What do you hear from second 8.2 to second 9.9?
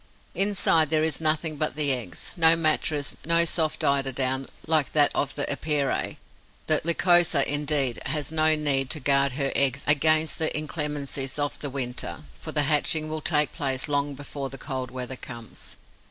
no need to guard her eggs